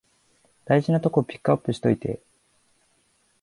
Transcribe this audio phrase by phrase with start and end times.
[0.65, 2.23] 大事なとこピックアップしといて